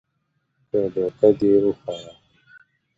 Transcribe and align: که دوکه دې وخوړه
که 0.69 0.79
دوکه 0.93 1.29
دې 1.39 1.51
وخوړه 1.63 2.13